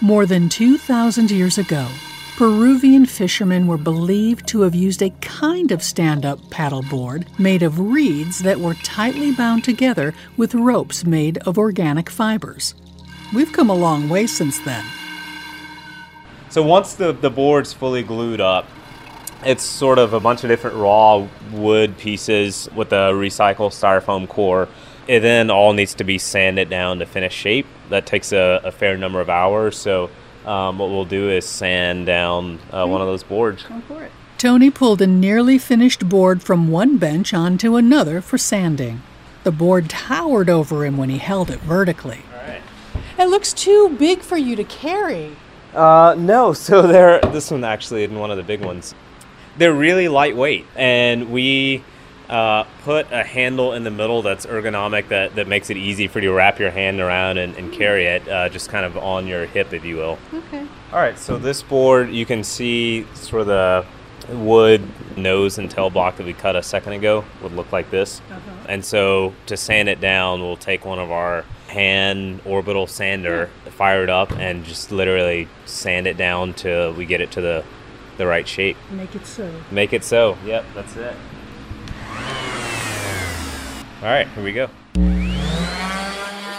More 0.00 0.24
than 0.24 0.48
2,000 0.48 1.30
years 1.30 1.58
ago, 1.58 1.86
Peruvian 2.38 3.04
fishermen 3.04 3.66
were 3.66 3.76
believed 3.76 4.46
to 4.46 4.60
have 4.60 4.72
used 4.72 5.02
a 5.02 5.10
kind 5.20 5.72
of 5.72 5.82
stand 5.82 6.24
up 6.24 6.38
paddleboard 6.50 7.26
made 7.36 7.64
of 7.64 7.80
reeds 7.80 8.38
that 8.38 8.60
were 8.60 8.74
tightly 8.74 9.32
bound 9.32 9.64
together 9.64 10.14
with 10.36 10.54
ropes 10.54 11.04
made 11.04 11.38
of 11.38 11.58
organic 11.58 12.08
fibers. 12.08 12.76
We've 13.34 13.50
come 13.50 13.68
a 13.68 13.74
long 13.74 14.08
way 14.08 14.28
since 14.28 14.60
then. 14.60 14.84
So 16.48 16.62
once 16.62 16.94
the, 16.94 17.10
the 17.10 17.28
board's 17.28 17.72
fully 17.72 18.04
glued 18.04 18.40
up, 18.40 18.68
it's 19.44 19.64
sort 19.64 19.98
of 19.98 20.12
a 20.12 20.20
bunch 20.20 20.44
of 20.44 20.48
different 20.48 20.76
raw 20.76 21.26
wood 21.50 21.98
pieces 21.98 22.68
with 22.72 22.92
a 22.92 23.10
recycled 23.14 23.72
styrofoam 23.72 24.28
core. 24.28 24.68
It 25.08 25.20
then 25.20 25.50
all 25.50 25.72
needs 25.72 25.94
to 25.94 26.04
be 26.04 26.18
sanded 26.18 26.70
down 26.70 27.00
to 27.00 27.06
finish 27.06 27.34
shape. 27.34 27.66
That 27.88 28.06
takes 28.06 28.30
a, 28.30 28.60
a 28.62 28.70
fair 28.70 28.96
number 28.96 29.20
of 29.20 29.28
hours. 29.28 29.76
So 29.76 30.08
um, 30.46 30.78
what 30.78 30.88
we'll 30.90 31.04
do 31.04 31.30
is 31.30 31.44
sand 31.46 32.06
down 32.06 32.58
uh, 32.70 32.86
one 32.86 33.00
of 33.00 33.06
those 33.06 33.22
boards. 33.22 33.64
Go 33.64 33.80
for 33.82 34.02
it. 34.02 34.12
Tony 34.38 34.70
pulled 34.70 35.02
a 35.02 35.06
nearly 35.06 35.58
finished 35.58 36.08
board 36.08 36.42
from 36.42 36.68
one 36.70 36.96
bench 36.96 37.34
onto 37.34 37.74
another 37.74 38.20
for 38.20 38.38
sanding. 38.38 39.02
The 39.42 39.50
board 39.50 39.90
towered 39.90 40.48
over 40.48 40.84
him 40.84 40.96
when 40.96 41.08
he 41.08 41.18
held 41.18 41.50
it 41.50 41.58
vertically. 41.60 42.20
All 42.32 42.48
right. 42.48 42.62
It 43.18 43.28
looks 43.28 43.52
too 43.52 43.96
big 43.98 44.20
for 44.20 44.36
you 44.36 44.54
to 44.54 44.64
carry. 44.64 45.36
Uh, 45.74 46.14
no, 46.16 46.52
so 46.52 46.82
they're 46.82 47.20
this 47.20 47.50
one 47.50 47.64
actually 47.64 48.04
in 48.04 48.18
one 48.18 48.30
of 48.30 48.36
the 48.36 48.42
big 48.42 48.60
ones. 48.60 48.94
They're 49.56 49.72
really 49.74 50.06
lightweight, 50.06 50.66
and 50.76 51.32
we 51.32 51.82
uh, 52.28 52.64
put 52.82 53.10
a 53.10 53.24
handle 53.24 53.72
in 53.72 53.84
the 53.84 53.90
middle 53.90 54.22
that's 54.22 54.46
ergonomic 54.46 55.08
that, 55.08 55.34
that 55.34 55.48
makes 55.48 55.70
it 55.70 55.76
easy 55.76 56.06
for 56.08 56.20
you 56.20 56.28
to 56.28 56.34
wrap 56.34 56.58
your 56.58 56.70
hand 56.70 57.00
around 57.00 57.38
and, 57.38 57.56
and 57.56 57.72
carry 57.72 58.06
it 58.06 58.28
uh, 58.28 58.48
just 58.48 58.68
kind 58.68 58.84
of 58.84 58.96
on 58.96 59.26
your 59.26 59.46
hip, 59.46 59.72
if 59.72 59.84
you 59.84 59.96
will. 59.96 60.18
Okay. 60.32 60.66
All 60.92 60.98
right, 60.98 61.18
so 61.18 61.38
this 61.38 61.62
board, 61.62 62.10
you 62.10 62.26
can 62.26 62.44
see 62.44 63.06
sort 63.14 63.42
of 63.42 63.46
the 63.48 63.86
wood 64.34 64.86
nose 65.16 65.58
and 65.58 65.70
tail 65.70 65.90
block 65.90 66.16
that 66.16 66.26
we 66.26 66.34
cut 66.34 66.54
a 66.54 66.62
second 66.62 66.92
ago 66.92 67.24
would 67.42 67.52
look 67.52 67.72
like 67.72 67.90
this. 67.90 68.20
Uh-huh. 68.30 68.50
And 68.68 68.84
so 68.84 69.34
to 69.46 69.56
sand 69.56 69.88
it 69.88 70.00
down, 70.00 70.42
we'll 70.42 70.56
take 70.56 70.84
one 70.84 70.98
of 70.98 71.10
our 71.10 71.44
hand 71.68 72.40
orbital 72.44 72.86
sander, 72.86 73.50
yeah. 73.64 73.70
fire 73.72 74.02
it 74.02 74.10
up, 74.10 74.32
and 74.32 74.64
just 74.64 74.90
literally 74.90 75.48
sand 75.64 76.06
it 76.06 76.16
down 76.16 76.52
till 76.52 76.92
we 76.92 77.06
get 77.06 77.20
it 77.20 77.30
to 77.32 77.40
the, 77.40 77.64
the 78.18 78.26
right 78.26 78.46
shape. 78.46 78.76
Make 78.90 79.14
it 79.14 79.26
so. 79.26 79.50
Make 79.70 79.92
it 79.92 80.04
so. 80.04 80.36
Yep, 80.44 80.64
that's 80.74 80.96
it. 80.96 81.14
All 84.00 84.08
right, 84.08 84.28
here 84.28 84.44
we 84.44 84.52
go. 84.52 84.68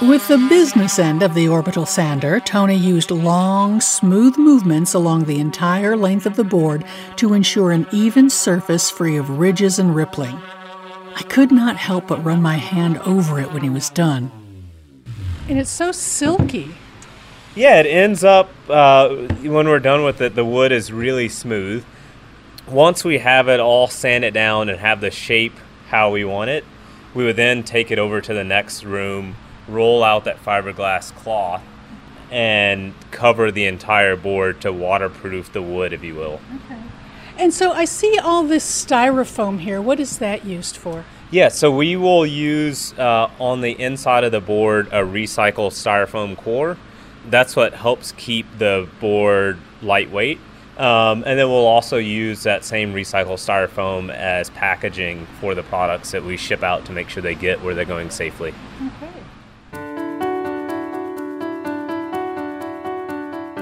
With 0.02 0.28
the 0.28 0.46
business 0.50 1.00
end 1.00 1.24
of 1.24 1.34
the 1.34 1.48
orbital 1.48 1.86
sander, 1.86 2.42
Tony 2.42 2.76
used 2.76 3.12
long, 3.12 3.80
smooth 3.80 4.38
movements 4.38 4.94
along 4.94 5.24
the 5.24 5.40
entire 5.40 5.96
length 5.96 6.26
of 6.26 6.36
the 6.36 6.44
board 6.44 6.84
to 7.16 7.34
ensure 7.34 7.72
an 7.72 7.88
even 7.94 8.30
surface 8.30 8.90
free 8.90 9.16
of 9.16 9.40
ridges 9.40 9.80
and 9.80 9.96
rippling. 9.96 10.38
I 11.16 11.24
could 11.30 11.52
not 11.52 11.78
help 11.78 12.08
but 12.08 12.24
run 12.26 12.42
my 12.42 12.58
hand 12.58 12.98
over 13.00 13.40
it 13.40 13.54
when 13.54 13.64
he 13.64 13.70
was 13.70 13.90
done. 13.90 14.32
And 15.48 15.58
it's 15.58 15.70
so 15.70 15.94
silky. 15.94 16.76
Yeah, 17.56 17.80
it 17.80 17.86
ends 17.86 18.26
up, 18.26 18.50
uh, 18.70 19.16
when 19.44 19.68
we're 19.70 19.80
done 19.80 20.04
with 20.04 20.20
it, 20.20 20.36
the 20.36 20.46
wood 20.46 20.74
is 20.74 20.92
really 20.92 21.30
smooth. 21.30 21.86
Once 22.68 23.06
we 23.06 23.20
have 23.20 23.48
it 23.48 23.62
all 23.62 23.88
sanded 23.88 24.34
down 24.34 24.68
and 24.68 24.80
have 24.80 25.00
the 25.00 25.12
shape 25.12 25.56
how 25.88 26.12
we 26.12 26.26
want 26.26 26.50
it, 26.50 26.66
we 27.14 27.24
would 27.24 27.36
then 27.36 27.64
take 27.64 27.92
it 27.92 28.00
over 28.00 28.22
to 28.22 28.34
the 28.34 28.44
next 28.44 28.84
room, 28.84 29.36
roll 29.68 30.04
out 30.04 30.26
that 30.26 30.44
fiberglass 30.44 31.14
cloth, 31.16 31.64
and 32.32 32.94
cover 33.12 33.52
the 33.52 33.66
entire 33.66 34.16
board 34.16 34.62
to 34.62 34.72
waterproof 34.72 35.52
the 35.52 35.62
wood, 35.62 35.94
if 35.94 36.04
you 36.04 36.16
will. 36.16 36.40
Okay. 36.66 36.80
And 37.38 37.54
so 37.54 37.72
I 37.72 37.86
see 37.86 38.20
all 38.20 38.44
this 38.44 38.86
styrofoam 38.86 39.60
here. 39.60 39.82
What 39.82 40.00
is 40.00 40.20
that 40.20 40.46
used 40.46 40.76
for? 40.78 41.06
Yeah, 41.32 41.50
so 41.50 41.72
we 41.72 41.96
will 41.96 42.26
use 42.26 42.98
uh, 43.00 43.30
on 43.40 43.62
the 43.62 43.80
inside 43.80 44.24
of 44.24 44.32
the 44.32 44.42
board 44.42 44.88
a 44.88 45.04
recycled 45.04 45.72
styrofoam 45.72 46.36
core. 46.36 46.78
That's 47.30 47.56
what 47.56 47.74
helps 47.74 48.12
keep 48.14 48.46
the 48.58 48.90
board 49.00 49.58
lightweight 49.82 50.40
um, 50.80 51.24
and 51.26 51.38
then 51.38 51.50
we'll 51.50 51.68
also 51.68 51.98
use 51.98 52.44
that 52.44 52.64
same 52.64 52.94
recycled 52.94 53.38
styrofoam 53.38 54.14
as 54.14 54.50
packaging 54.52 55.26
for 55.40 55.54
the 55.54 55.64
products 55.64 56.12
that 56.12 56.24
we 56.24 56.38
ship 56.38 56.64
out 56.64 56.86
to 56.86 56.94
make 56.94 57.10
sure 57.10 57.22
they 57.22 57.36
get 57.36 57.62
where 57.62 57.76
they're 57.76 57.86
going 57.86 58.10
safely. 58.10 58.54
Okay. 58.82 59.19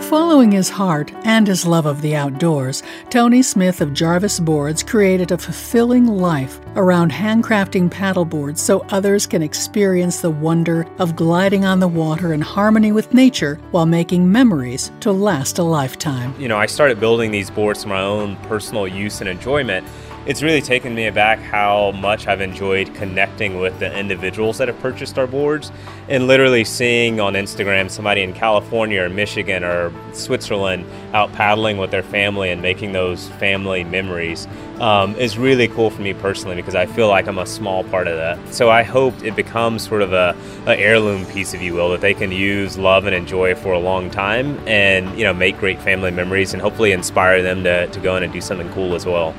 Following 0.09 0.53
his 0.53 0.69
heart 0.69 1.11
and 1.25 1.45
his 1.45 1.67
love 1.67 1.85
of 1.85 2.01
the 2.01 2.15
outdoors, 2.15 2.81
Tony 3.09 3.41
Smith 3.41 3.81
of 3.81 3.91
Jarvis 3.91 4.39
Boards 4.39 4.81
created 4.81 5.33
a 5.33 5.37
fulfilling 5.37 6.07
life 6.07 6.61
around 6.77 7.11
handcrafting 7.11 7.89
paddleboards 7.89 8.57
so 8.59 8.85
others 8.89 9.27
can 9.27 9.41
experience 9.43 10.21
the 10.21 10.29
wonder 10.29 10.87
of 10.99 11.17
gliding 11.17 11.65
on 11.65 11.81
the 11.81 11.89
water 11.89 12.31
in 12.31 12.39
harmony 12.39 12.93
with 12.93 13.13
nature 13.13 13.59
while 13.71 13.85
making 13.85 14.31
memories 14.31 14.93
to 15.01 15.11
last 15.11 15.59
a 15.59 15.63
lifetime. 15.63 16.33
You 16.39 16.47
know, 16.47 16.57
I 16.57 16.67
started 16.67 17.01
building 17.01 17.31
these 17.31 17.49
boards 17.49 17.83
for 17.83 17.89
my 17.89 18.01
own 18.01 18.37
personal 18.43 18.87
use 18.87 19.19
and 19.19 19.29
enjoyment 19.29 19.85
it's 20.27 20.43
really 20.43 20.61
taken 20.61 20.93
me 20.93 21.07
aback 21.07 21.39
how 21.39 21.91
much 21.91 22.27
I've 22.27 22.41
enjoyed 22.41 22.93
connecting 22.93 23.61
with 23.61 23.79
the 23.79 23.97
individuals 23.97 24.57
that 24.57 24.67
have 24.67 24.77
purchased 24.81 25.17
our 25.17 25.25
boards 25.25 25.71
and 26.09 26.27
literally 26.27 26.65
seeing 26.65 27.21
on 27.21 27.33
Instagram 27.33 27.89
somebody 27.89 28.23
in 28.23 28.33
California 28.33 29.01
or 29.01 29.09
Michigan 29.09 29.63
or 29.63 29.93
Switzerland 30.11 30.85
out 31.13 31.31
paddling 31.31 31.77
with 31.77 31.91
their 31.91 32.03
family 32.03 32.51
and 32.51 32.61
making 32.61 32.91
those 32.91 33.29
family 33.39 33.85
memories 33.85 34.49
um, 34.81 35.15
is 35.15 35.37
really 35.37 35.69
cool 35.69 35.89
for 35.89 36.01
me 36.01 36.13
personally 36.13 36.57
because 36.57 36.75
I 36.75 36.87
feel 36.87 37.07
like 37.07 37.25
I'm 37.27 37.39
a 37.39 37.45
small 37.45 37.85
part 37.85 38.09
of 38.09 38.17
that. 38.17 38.53
So 38.53 38.69
I 38.69 38.83
hope 38.83 39.13
it 39.23 39.33
becomes 39.33 39.87
sort 39.87 40.01
of 40.01 40.11
a, 40.11 40.35
a 40.65 40.75
heirloom 40.75 41.25
piece, 41.27 41.53
if 41.53 41.61
you 41.61 41.73
will, 41.73 41.91
that 41.91 42.01
they 42.01 42.13
can 42.13 42.33
use, 42.33 42.77
love, 42.77 43.05
and 43.05 43.15
enjoy 43.15 43.55
for 43.55 43.71
a 43.71 43.79
long 43.79 44.11
time, 44.11 44.59
and 44.67 45.17
you 45.17 45.23
know 45.23 45.33
make 45.33 45.57
great 45.57 45.81
family 45.81 46.11
memories, 46.11 46.53
and 46.53 46.61
hopefully 46.61 46.91
inspire 46.91 47.41
them 47.41 47.63
to, 47.63 47.87
to 47.87 47.99
go 48.01 48.17
in 48.17 48.23
and 48.23 48.33
do 48.33 48.41
something 48.41 48.69
cool 48.73 48.93
as 48.93 49.05
well. 49.05 49.33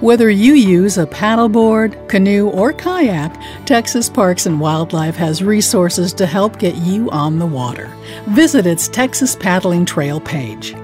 Whether 0.00 0.30
you 0.30 0.54
use 0.54 0.96
a 0.96 1.06
paddleboard, 1.06 2.08
canoe, 2.08 2.48
or 2.48 2.72
kayak, 2.72 3.38
Texas 3.66 4.08
Parks 4.08 4.46
and 4.46 4.58
Wildlife 4.58 5.14
has 5.16 5.42
resources 5.42 6.14
to 6.14 6.24
help 6.24 6.58
get 6.58 6.74
you 6.76 7.10
on 7.10 7.38
the 7.38 7.44
water. 7.44 7.94
Visit 8.28 8.64
its 8.66 8.88
Texas 8.88 9.36
Paddling 9.36 9.84
Trail 9.84 10.18
page. 10.18 10.74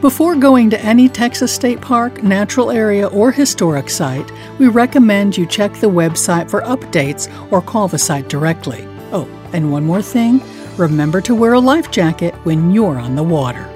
Before 0.00 0.34
going 0.34 0.70
to 0.70 0.80
any 0.80 1.10
Texas 1.10 1.52
state 1.52 1.82
park, 1.82 2.22
natural 2.22 2.70
area, 2.70 3.08
or 3.08 3.30
historic 3.30 3.90
site, 3.90 4.32
we 4.58 4.68
recommend 4.68 5.36
you 5.36 5.44
check 5.44 5.74
the 5.74 5.86
website 5.86 6.48
for 6.48 6.62
updates 6.62 7.30
or 7.52 7.60
call 7.60 7.86
the 7.86 7.98
site 7.98 8.30
directly. 8.30 8.88
Oh, 9.12 9.28
and 9.52 9.70
one 9.70 9.84
more 9.84 10.00
thing 10.00 10.40
remember 10.78 11.20
to 11.20 11.34
wear 11.34 11.52
a 11.52 11.60
life 11.60 11.90
jacket 11.90 12.34
when 12.44 12.70
you're 12.70 12.98
on 12.98 13.14
the 13.14 13.22
water. 13.22 13.75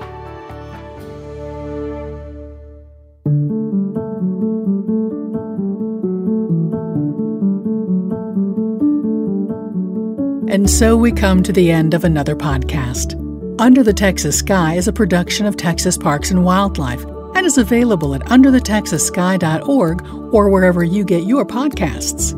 So 10.71 10.97
we 10.97 11.11
come 11.11 11.43
to 11.43 11.53
the 11.53 11.71
end 11.71 11.95
of 11.95 12.05
another 12.05 12.37
podcast. 12.37 13.19
Under 13.61 13.83
the 13.83 13.93
Texas 13.93 14.39
Sky 14.39 14.77
is 14.77 14.87
a 14.87 14.93
production 14.93 15.45
of 15.45 15.57
Texas 15.57 15.99
Parks 15.99 16.31
and 16.31 16.45
Wildlife 16.45 17.05
and 17.35 17.45
is 17.45 17.59
available 17.59 18.15
at 18.15 18.23
underthetexassky.org 18.23 20.07
or 20.33 20.49
wherever 20.49 20.85
you 20.85 21.05
get 21.05 21.25
your 21.25 21.45
podcasts. 21.45 22.35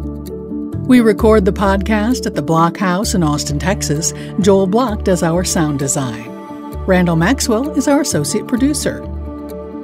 We 0.86 1.00
record 1.00 1.44
the 1.44 1.52
podcast 1.52 2.26
at 2.26 2.34
the 2.34 2.42
Block 2.42 2.78
House 2.78 3.14
in 3.14 3.22
Austin, 3.22 3.58
Texas. 3.58 4.14
Joel 4.40 4.66
Block 4.66 5.04
does 5.04 5.22
our 5.22 5.44
sound 5.44 5.78
design. 5.78 6.28
Randall 6.86 7.16
Maxwell 7.16 7.70
is 7.76 7.86
our 7.86 8.00
associate 8.00 8.48
producer. 8.48 9.06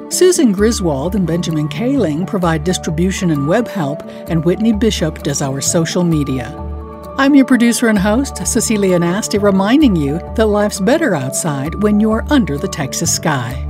Susan 0.09 0.52
Griswold 0.52 1.14
and 1.14 1.26
Benjamin 1.26 1.69
Kaling 1.69 2.26
provide 2.26 2.64
distribution 2.64 3.31
and 3.31 3.47
web 3.47 3.69
help, 3.69 4.02
and 4.28 4.45
Whitney 4.45 4.73
Bishop 4.73 5.23
does 5.23 5.43
our 5.43 5.61
social 5.61 6.02
media. 6.02 6.68
I'm 7.21 7.35
your 7.35 7.47
producer 7.47 7.89
and 7.89 7.99
host, 7.99 8.47
Cecilia 8.47 8.97
Nasti, 8.97 9.43
reminding 9.43 9.97
you 9.97 10.21
that 10.37 10.47
life's 10.47 10.79
better 10.79 11.17
outside 11.17 11.83
when 11.83 11.99
you're 11.99 12.25
under 12.31 12.57
the 12.57 12.69
Texas 12.69 13.13
sky. 13.13 13.65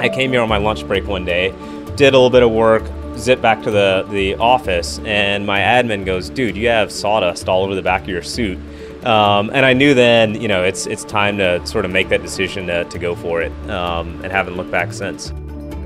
I 0.00 0.08
came 0.08 0.32
here 0.32 0.40
on 0.40 0.48
my 0.48 0.56
lunch 0.56 0.88
break 0.88 1.06
one 1.06 1.26
day, 1.26 1.50
did 1.94 2.14
a 2.14 2.16
little 2.16 2.30
bit 2.30 2.42
of 2.42 2.50
work, 2.50 2.84
zipped 3.18 3.42
back 3.42 3.62
to 3.64 3.70
the, 3.70 4.06
the 4.10 4.36
office, 4.36 4.98
and 5.00 5.44
my 5.44 5.60
admin 5.60 6.06
goes, 6.06 6.30
Dude, 6.30 6.56
you 6.56 6.68
have 6.68 6.90
sawdust 6.90 7.50
all 7.50 7.64
over 7.64 7.74
the 7.74 7.82
back 7.82 8.00
of 8.04 8.08
your 8.08 8.22
suit. 8.22 8.56
Um, 9.04 9.50
and 9.52 9.66
I 9.66 9.74
knew 9.74 9.92
then, 9.92 10.40
you 10.40 10.48
know, 10.48 10.64
it's, 10.64 10.86
it's 10.86 11.04
time 11.04 11.36
to 11.36 11.64
sort 11.66 11.84
of 11.84 11.90
make 11.90 12.08
that 12.08 12.22
decision 12.22 12.66
to, 12.68 12.84
to 12.84 12.98
go 12.98 13.14
for 13.14 13.42
it, 13.42 13.52
um, 13.68 14.18
and 14.24 14.32
haven't 14.32 14.56
looked 14.56 14.70
back 14.70 14.94
since. 14.94 15.34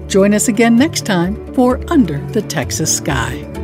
Join 0.06 0.32
us 0.32 0.46
again 0.46 0.76
next 0.76 1.06
time 1.06 1.52
for 1.54 1.80
Under 1.90 2.24
the 2.28 2.42
Texas 2.42 2.96
Sky. 2.96 3.55